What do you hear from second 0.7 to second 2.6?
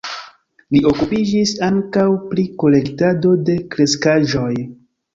Li okupiĝis ankaŭ pri